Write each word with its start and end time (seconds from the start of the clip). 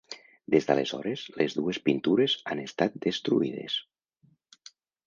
Des 0.53 0.67
d'aleshores, 0.69 1.25
les 1.41 1.57
dues 1.59 1.81
pintures 1.91 2.37
han 2.55 2.65
estat 2.65 2.99
destruïdes. 3.07 3.79